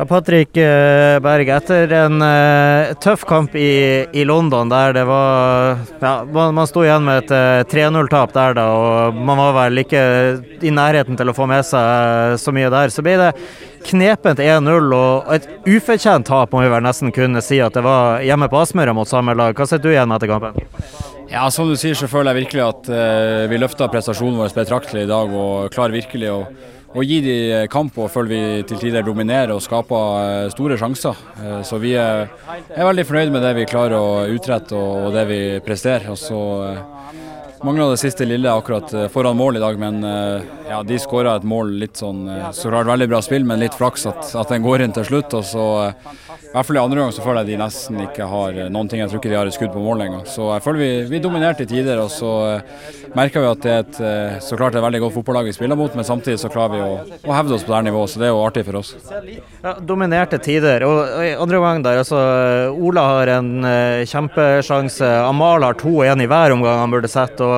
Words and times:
Ja, 0.00 0.06
Patrick 0.06 0.56
eh, 0.56 1.18
Berg, 1.20 1.48
etter 1.52 1.90
en 1.92 2.22
uh, 2.24 2.94
tøff 3.04 3.26
kamp 3.28 3.52
i, 3.52 4.06
i, 4.16 4.22
London 4.24 4.70
der 4.72 4.94
det 4.96 5.02
var 5.04 5.76
ja, 6.00 6.12
Man, 6.24 6.54
man 6.56 6.70
sto 6.70 6.86
igjen 6.86 7.04
med 7.04 7.26
et 7.26 7.34
uh, 7.36 7.68
3-0-tap 7.68 8.32
der, 8.32 8.56
da, 8.56 8.64
og 8.72 9.18
man 9.20 9.36
var 9.36 9.52
vel 9.58 9.82
ikke 9.82 10.00
i 10.64 10.72
nærheten 10.72 11.20
til 11.20 11.28
å 11.28 11.36
få 11.36 11.44
med 11.52 11.68
seg 11.68 12.38
så 12.40 12.56
mye 12.56 12.72
der. 12.72 12.88
Så 12.88 13.04
ble 13.04 13.18
det 13.20 13.28
knepent 13.90 14.40
1-0 14.40 14.88
og 14.88 15.30
et 15.36 15.52
ufortjent 15.68 16.30
tap, 16.32 16.56
må 16.56 16.64
vi 16.64 16.72
vel 16.72 16.88
nesten 16.88 17.12
kunne 17.12 17.44
si 17.44 17.60
at 17.60 17.76
det 17.76 17.84
var 17.84 18.24
hjemme 18.24 18.48
på 18.48 18.64
Aspmyra 18.64 18.96
mot 18.96 19.12
samme 19.12 19.36
lag. 19.36 19.52
Hva 19.52 19.68
sitter 19.68 19.84
du 19.84 19.92
igjen 19.92 20.08
med 20.08 20.16
etter 20.16 20.32
kampen? 20.32 20.64
Ja, 21.28 21.44
Som 21.52 21.68
du 21.68 21.76
sier, 21.76 21.92
så 21.92 22.08
føler 22.08 22.32
jeg 22.32 22.46
virkelig 22.46 22.68
at 22.70 22.88
uh, 22.88 23.48
vi 23.52 23.60
løfta 23.60 23.92
prestasjonen 23.92 24.40
vår 24.40 24.56
betraktelig 24.64 25.04
i 25.04 25.12
dag 25.12 25.40
og 25.44 25.68
klarer 25.76 26.00
virkelig 26.00 26.32
å 26.32 26.44
og 26.90 27.06
gi 27.06 27.20
de 27.22 27.34
kamp 27.70 27.98
og 28.02 28.10
føler 28.10 28.30
vi 28.30 28.62
til 28.66 28.80
tider 28.82 29.04
dominerer 29.06 29.52
og 29.54 29.62
skaper 29.62 30.24
eh, 30.24 30.48
store 30.50 30.78
sjanser. 30.80 31.18
Eh, 31.38 31.60
så 31.66 31.78
vi 31.78 31.94
er, 31.94 32.26
veldig 32.74 33.04
fornøyd 33.06 33.30
med 33.34 33.44
det 33.46 33.52
vi 33.60 33.68
klarer 33.70 33.94
å 33.94 34.24
utrette 34.34 34.74
og 34.74 35.14
det 35.14 35.24
vi 35.30 35.40
presterer. 35.62 36.10
Og 36.10 36.18
så 36.18 36.40
eh, 36.66 36.80
mangla 37.66 37.90
det 37.92 38.00
siste 38.02 38.26
lille 38.28 38.52
akkurat 38.52 38.92
foran 39.12 39.36
mål 39.38 39.60
i 39.60 39.62
dag, 39.62 39.78
men 39.80 40.02
ja, 40.70 40.82
de 40.86 40.98
skåra 41.02 41.36
et 41.38 41.46
mål 41.48 41.74
litt 41.82 42.00
sånn 42.00 42.24
så 42.56 42.72
klart 42.72 42.88
veldig 42.88 43.08
bra 43.10 43.20
spill, 43.24 43.44
men 43.48 43.60
litt 43.62 43.76
flaks 43.76 44.06
at, 44.10 44.34
at 44.38 44.52
den 44.54 44.64
går 44.64 44.86
inn 44.86 44.96
til 44.96 45.06
slutt. 45.10 45.34
og 45.36 45.44
så 45.46 45.66
i 46.50 46.52
hvert 46.56 46.66
fall 46.66 46.78
i 46.80 46.80
andre 46.82 46.98
gang 46.98 47.12
så 47.14 47.22
føler 47.22 47.44
jeg 47.44 47.52
de 47.52 47.58
nesten 47.60 47.98
ikke 48.02 48.26
har 48.26 48.56
noen 48.74 48.88
ting. 48.90 48.98
Jeg 48.98 49.12
tror 49.12 49.20
ikke 49.20 49.30
de 49.30 49.36
har 49.38 49.46
et 49.46 49.54
skudd 49.54 49.70
på 49.70 49.82
mål 49.84 50.00
engang. 50.02 50.24
Så 50.26 50.48
jeg 50.50 50.64
føler 50.64 50.80
vi, 50.82 50.88
vi 51.12 51.20
dominerte 51.22 51.62
i 51.62 51.68
tider. 51.70 52.00
Og 52.02 52.10
så 52.10 52.30
merker 53.14 53.44
vi 53.44 53.50
at 53.52 53.60
det 53.62 53.70
er 53.70 53.84
et, 53.84 54.00
så 54.42 54.58
klart 54.58 54.74
et 54.74 54.82
veldig 54.82 55.02
godt 55.04 55.14
fotballag 55.14 55.46
vi 55.46 55.54
spiller 55.54 55.78
mot, 55.78 55.94
men 55.94 56.06
samtidig 56.08 56.40
så 56.42 56.50
klarer 56.50 56.74
vi 56.74 56.80
å, 56.82 57.20
å 57.22 57.36
hevde 57.36 57.54
oss 57.54 57.66
på 57.66 57.70
det 57.70 57.84
nivået. 57.86 58.10
Så 58.10 58.22
det 58.22 58.26
er 58.26 58.34
jo 58.34 58.42
artig 58.42 58.64
for 58.66 58.80
oss. 58.80 58.90
Ja, 59.62 59.76
dominerte 59.92 60.40
tider. 60.42 60.82
Og 60.88 61.22
i 61.22 61.30
andre 61.36 61.62
gang 61.62 61.84
der, 61.86 62.02
altså 62.02 62.18
Ola 62.74 63.06
har 63.12 63.32
en 63.36 63.52
kjempesjanse. 64.10 65.12
Amal 65.28 65.68
har 65.68 65.78
to 65.78 65.92
og 66.00 66.10
én 66.10 66.24
i 66.24 66.28
hver 66.30 66.56
omgang 66.56 66.82
han 66.82 66.98
burde 66.98 67.12
sett, 67.14 67.38
og 67.46 67.49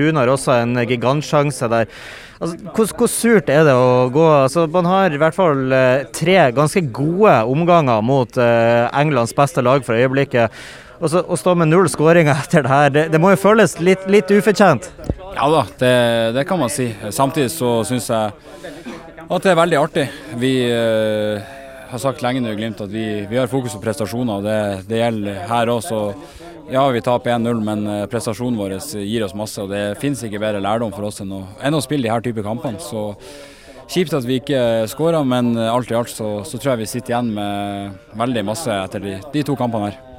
Rune 0.00 0.20
har 0.20 0.32
også 0.32 0.56
en 0.60 0.82
gigantsjanse 0.86 1.68
der. 1.72 1.88
Altså, 2.40 2.56
hvor, 2.72 2.92
hvor, 2.96 3.10
surt 3.12 3.50
er 3.52 3.66
det 3.68 3.74
å 3.76 4.06
gå 4.08 4.22
altså, 4.24 4.62
Man 4.72 4.86
har 4.88 5.12
i 5.12 5.18
hvert 5.20 5.36
fall 5.36 5.74
eh, 5.76 6.06
tre 6.16 6.38
ganske 6.56 6.80
gode 6.88 7.34
omganger 7.44 8.00
mot 8.00 8.38
eh, 8.40 8.86
Englands 8.96 9.34
beste 9.36 9.60
lag 9.60 9.84
for 9.84 9.98
øyeblikket. 9.98 10.54
Og 11.00 11.12
så, 11.12 11.20
å 11.20 11.36
stå 11.36 11.52
med 11.60 11.68
null 11.68 11.88
skåringer 11.92 12.40
etter 12.46 12.64
det 12.64 12.72
her, 12.72 12.94
det, 12.94 13.04
det, 13.12 13.20
må 13.20 13.34
jo 13.34 13.42
føles 13.44 13.76
litt, 13.84 14.08
litt 14.08 14.32
ufortjent? 14.32 14.88
Ja 15.36 15.46
da, 15.52 15.62
det, 15.80 15.94
det, 16.38 16.46
kan 16.48 16.60
man 16.60 16.72
si. 16.72 16.88
Samtidig 17.12 17.52
så 17.52 17.80
syns 17.88 18.08
jeg 18.08 18.32
at 19.30 19.44
det 19.44 19.52
er 19.52 19.60
veldig 19.60 19.78
artig. 19.78 20.08
Vi 20.40 20.54
eh, 20.64 21.56
har 21.92 22.02
sagt 22.02 22.24
lenge 22.24 22.40
nå 22.42 22.54
i 22.54 22.58
Glimt 22.58 22.80
at 22.82 22.90
vi, 22.90 23.04
vi, 23.28 23.38
har 23.38 23.52
fokus 23.52 23.76
på 23.76 23.84
prestasjoner. 23.84 24.40
og 24.40 24.48
Det, 24.48 24.88
det 24.88 25.04
gjelder 25.04 25.44
her 25.50 25.70
også. 25.76 26.00
Ja, 26.70 26.84
vi 26.88 27.00
taper 27.02 27.30
1-0, 27.30 27.60
men 27.66 27.86
eh, 27.86 28.04
prestasjonen 28.06 28.58
vår 28.58 28.76
gir 29.02 29.24
oss 29.26 29.34
masse. 29.34 29.58
og 29.58 29.72
Det 29.72 29.98
finnes 29.98 30.22
ikke 30.22 30.38
bedre 30.38 30.60
lærdom 30.62 30.92
for 30.94 31.08
oss 31.08 31.18
enn 31.24 31.32
å, 31.34 31.40
enn 31.66 31.74
å 31.74 31.82
spille 31.82 32.06
de 32.06 32.12
her 32.12 32.22
type 32.22 32.44
kampene. 32.46 32.78
Så 32.78 33.08
Kjipt 33.90 34.12
at 34.14 34.22
vi 34.22 34.36
ikke 34.38 34.86
skåra, 34.86 35.24
men 35.26 35.56
alt 35.58 35.90
i 35.90 35.96
alt 35.98 36.12
så, 36.14 36.44
så, 36.46 36.60
tror 36.62 36.76
jeg 36.76 36.84
vi 36.84 36.92
sitter 36.92 37.10
igjen 37.10 37.32
med 37.34 38.14
veldig 38.20 38.44
masse 38.46 38.70
etter 38.70 39.02
de, 39.02 39.16
de 39.34 39.42
to 39.42 39.58
kampene 39.58 39.88
her. 39.88 40.09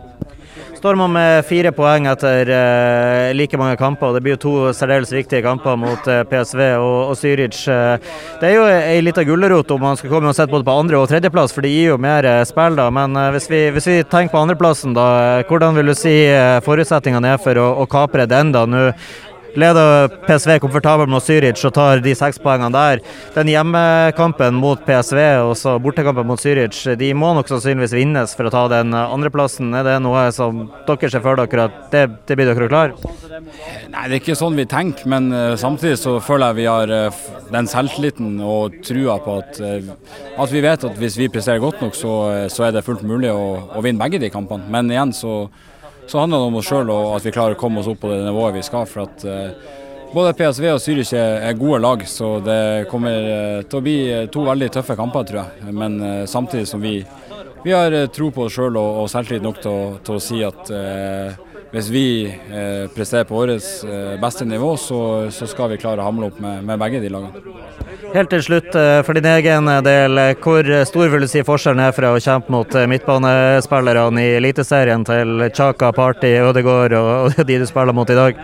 Står 0.81 0.97
man 0.97 1.11
med 1.13 1.43
fire 1.45 1.69
poeng 1.77 2.07
etter 2.09 2.49
eh, 2.49 3.27
like 3.37 3.53
mange 3.61 3.75
kamper. 3.77 4.15
Det 4.15 4.21
blir 4.25 4.33
jo 4.33 4.39
to 4.41 4.53
særdeles 4.73 5.11
viktige 5.13 5.43
kamper 5.45 5.75
mot 5.77 6.07
eh, 6.09 6.23
PSV 6.25 6.61
og, 6.79 7.11
og 7.11 7.19
Zürich. 7.19 7.59
Uh, 7.69 8.01
det 8.41 8.49
er 8.49 8.55
jo 8.55 8.63
ei 8.65 9.03
lita 9.05 9.21
gulrot 9.21 9.69
om 9.75 9.85
man 9.85 9.99
skal 9.99 10.09
komme 10.09 10.33
sette 10.33 10.49
både 10.49 10.65
på 10.65 10.79
andre- 10.81 10.97
og 10.97 11.05
tredjeplass, 11.11 11.53
for 11.53 11.61
det 11.61 11.69
gir 11.69 11.91
jo 11.91 11.99
mer 12.01 12.25
spill. 12.49 12.79
da. 12.81 12.89
Men 12.89 13.13
hvis 13.35 13.45
vi, 13.51 13.59
hvis, 13.77 13.91
vi, 13.91 13.99
tenker 14.01 14.33
på 14.33 14.41
andreplassen, 14.41 14.97
da, 14.97 15.05
hvordan 15.45 15.77
vil 15.77 15.93
du 15.93 15.99
si 15.99 16.15
forutsetningene 16.65 17.35
er 17.35 17.45
for 17.45 17.61
å, 17.61 17.67
å 17.83 17.85
kapre 17.85 18.25
den? 18.25 18.49
da? 18.57 18.65
Nå 18.65 18.87
leder 19.59 20.11
PSV 20.25 20.59
komfortabelt 20.63 21.11
mot 21.11 21.23
Zürich 21.23 21.63
og 21.67 21.73
tar 21.75 22.01
de 22.03 22.13
seks 22.17 22.39
poengene 22.41 22.71
der. 22.75 23.01
Den 23.35 23.51
hjemmekampen 23.51 24.57
mot 24.59 24.83
PSV 24.87 25.19
og 25.47 25.55
så 25.59 25.77
bortekampen 25.81 26.27
mot 26.27 26.41
Zürich, 26.41 26.83
de 26.97 27.11
må 27.17 27.33
nok 27.35 27.51
sannsynligvis 27.51 27.95
vinnes 27.97 28.35
for 28.37 28.47
å 28.47 28.53
ta 28.53 28.65
den 28.71 28.95
andreplassen. 28.95 29.73
Er 29.77 29.87
det 29.87 29.97
noe 30.05 30.27
som 30.35 30.67
dere 30.87 31.11
ser 31.11 31.23
for 31.23 31.39
dere 31.39 31.67
at 31.67 31.81
det, 31.93 32.05
det 32.29 32.37
blir 32.39 32.51
dere 32.51 32.69
klar? 32.71 32.95
Nei, 33.91 34.05
det 34.07 34.15
er 34.15 34.19
ikke 34.19 34.37
sånn 34.37 34.57
vi 34.59 34.67
tenker, 34.69 35.07
men 35.11 35.31
uh, 35.33 35.55
samtidig 35.59 35.97
så 36.01 36.17
føler 36.23 36.51
jeg 36.51 36.59
vi 36.61 36.67
har 36.69 36.93
uh, 36.93 37.21
den 37.51 37.69
selvtilliten 37.69 38.37
og 38.45 38.77
trua 38.85 39.17
på 39.23 39.39
at, 39.41 39.59
uh, 39.63 39.91
at 40.41 40.53
vi 40.53 40.63
vet 40.63 40.85
at 40.87 40.99
hvis 40.99 41.17
vi 41.19 41.29
presterer 41.31 41.63
godt 41.63 41.81
nok, 41.83 41.97
så, 41.97 42.13
så 42.51 42.67
er 42.67 42.75
det 42.75 42.85
fullt 42.85 43.03
mulig 43.07 43.31
å, 43.33 43.45
å 43.75 43.83
vinne 43.83 44.01
begge 44.01 44.21
de 44.21 44.31
kampene. 44.33 44.67
Men 44.71 44.91
igjen 44.91 45.13
så 45.15 45.35
så 46.07 46.19
handler 46.19 46.37
det 46.37 46.49
om 46.49 46.57
oss 46.59 46.69
sjøl 46.69 46.89
og 46.91 47.13
at 47.15 47.25
vi 47.25 47.33
klarer 47.35 47.55
å 47.55 47.59
komme 47.59 47.81
oss 47.81 47.89
opp 47.91 48.01
på 48.03 48.11
det 48.11 48.23
nivået 48.25 48.57
vi 48.57 48.65
skal. 48.65 48.87
for 48.89 49.05
at 49.05 49.25
uh, 49.25 49.51
både 50.13 50.33
PSV 50.35 50.65
og 50.73 50.81
Zürich 50.83 51.13
er 51.17 51.53
gode 51.59 51.79
lag, 51.83 52.03
så 52.07 52.33
det 52.43 52.87
kommer 52.91 53.27
uh, 53.27 53.61
til 53.63 53.79
å 53.79 53.83
bli 53.85 53.97
eh, 54.11 54.25
to 54.31 54.43
veldig 54.47 54.71
tøffe 54.75 54.97
kamper, 54.99 55.27
tror 55.27 55.39
jeg. 55.43 55.75
Men 55.75 56.27
samtidig 56.27 56.67
som 56.67 56.83
vi, 56.83 56.97
vi 57.63 57.71
har 57.75 57.95
tro 58.11 58.31
på 58.31 58.47
oss 58.47 58.57
sjøl 58.57 58.75
og, 58.75 59.03
og 59.03 59.09
selvtillit 59.13 59.45
nok 59.45 59.61
til 59.63 59.71
å, 59.71 59.87
til 60.03 60.17
å, 60.17 60.23
si 60.23 60.43
at 60.43 60.73
hvis 61.71 61.87
vi 61.87 62.07
presterer 62.91 63.23
på 63.29 63.37
vårt 63.37 64.19
beste 64.19 64.43
nivå, 64.43 64.73
så, 64.75 65.01
så, 65.31 65.47
skal 65.47 65.71
vi 65.71 65.79
klare 65.79 66.03
å 66.03 66.09
hamle 66.09 66.27
opp 66.27 66.41
med, 66.43 66.65
med 66.67 66.81
begge 66.81 66.99
de 66.99 67.13
lagene. 67.13 67.90
Helt 68.11 68.27
til 68.27 68.41
slutt, 68.43 68.73
eh, 68.75 69.01
for 69.07 69.15
din 69.15 69.27
egen 69.29 69.69
del, 69.85 70.19
hvor 70.43 70.67
stor 70.83 71.11
vil 71.13 71.23
du 71.23 71.29
si 71.31 71.45
forskjellen 71.47 71.79
er 71.79 71.93
fra 71.95 72.09
å 72.11 72.19
kjempe 72.19 72.51
mot 72.51 72.75
eh, 72.75 72.87
midtbanespillerne 72.91 74.25
i 74.25 74.33
Eliteserien 74.35 75.05
til 75.07 75.45
Chaka, 75.55 75.93
Party, 75.95 76.33
Ødegaard 76.43 76.97
og 76.99 77.39
de 77.47 77.59
du 77.61 77.65
spiller 77.69 77.95
mot 77.95 78.09
i 78.11 78.17
dag? 78.17 78.41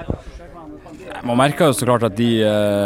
Man 1.28 1.40
merker 1.42 1.68
jo 1.68 1.76
så 1.76 1.88
klart 1.90 2.06
at 2.08 2.16
de 2.16 2.30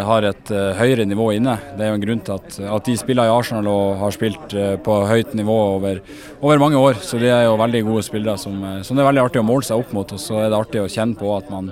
har 0.08 0.26
et 0.26 0.52
høyere 0.80 1.06
nivå 1.06 1.28
inne. 1.36 1.58
Det 1.78 1.84
er 1.86 1.92
jo 1.92 1.98
en 2.00 2.06
grunn 2.06 2.24
til 2.26 2.40
at, 2.40 2.58
at, 2.64 2.86
de 2.88 2.96
spiller 2.98 3.28
i 3.28 3.34
Arsenal 3.36 3.68
og 3.70 4.00
har 4.00 4.16
spilt 4.16 4.56
på 4.82 4.96
høyt 5.06 5.36
nivå 5.38 5.58
over, 5.76 6.00
over, 6.40 6.62
mange 6.64 6.80
år. 6.80 6.98
Så 7.04 7.20
de 7.22 7.30
er 7.30 7.44
jo 7.46 7.60
veldig 7.62 7.84
gode 7.92 8.06
spillere 8.08 8.40
som, 8.42 8.56
som, 8.82 8.98
det 8.98 9.04
er 9.04 9.10
veldig 9.12 9.26
artig 9.28 9.44
å 9.44 9.46
måle 9.46 9.68
seg 9.68 9.84
opp 9.84 9.94
mot. 9.94 10.16
Og 10.16 10.24
så 10.24 10.40
er 10.42 10.50
det 10.50 10.58
artig 10.58 10.82
å 10.82 10.90
kjenne 10.90 11.20
på 11.20 11.36
at 11.36 11.52
man, 11.54 11.70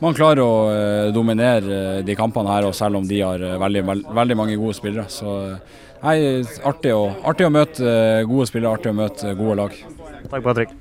man 0.00 0.16
klarer 0.16 0.42
å 0.44 0.54
uh, 0.68 1.10
dominere 1.14 1.76
uh, 2.00 2.00
de 2.06 2.16
kampene 2.18 2.52
her, 2.54 2.68
og 2.68 2.76
selv 2.76 3.00
om 3.00 3.06
de 3.08 3.20
har 3.20 3.44
uh, 3.44 3.58
veldig, 3.60 3.84
veld, 3.92 4.10
veldig, 4.20 4.38
mange 4.40 4.58
gode 4.60 4.78
spillere. 4.78 5.06
Så 5.12 5.36
nei, 6.02 6.16
artig, 6.66 6.96
å, 6.96 7.10
artig 7.28 7.48
å 7.48 7.54
møte 7.54 7.94
gode 8.30 8.48
spillere, 8.50 8.74
artig 8.78 8.94
å 8.94 8.98
møte 9.04 9.36
gode 9.38 9.60
lag. 9.62 9.78
Takk, 10.30 10.42
Patrick. 10.44 10.76